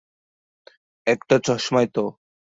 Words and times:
একটা 1.07 1.35
চশমাই 1.39 1.87
তো। 1.95 2.03